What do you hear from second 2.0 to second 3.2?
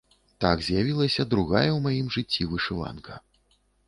жыцці вышыванка.